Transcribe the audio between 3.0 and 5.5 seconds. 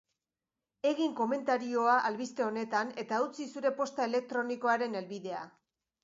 eta utzi zure posta elektronikoaren helbidea.